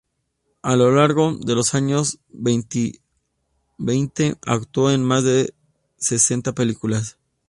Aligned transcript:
A 0.63 0.75
lo 0.75 0.91
largo 0.95 1.33
de 1.35 1.53
los 1.53 1.75
años 1.75 2.17
veinte 2.29 2.97
actuó 4.47 4.89
en 4.89 5.03
más 5.03 5.23
de 5.23 5.53
sesenta 5.97 6.53
películas. 6.53 7.19